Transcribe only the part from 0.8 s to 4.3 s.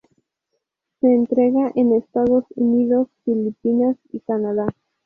Se entrega en Estados Unidos, Filipinas y